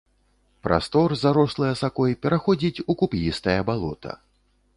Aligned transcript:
Прастор, 0.67 1.13
зарослы 1.23 1.69
асакой, 1.75 2.15
пераходзіць 2.25 2.83
у 2.89 2.93
куп'істае 3.03 3.59
балота. 3.71 4.19